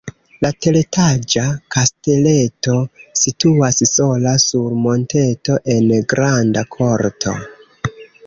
La 0.43 0.49
teretaĝa 0.65 1.43
kasteleto 1.75 2.77
situas 3.23 3.77
sola 3.91 4.33
sur 4.45 4.73
monteto 4.87 5.57
en 5.77 5.87
granda 6.15 6.65
korto. 6.77 7.35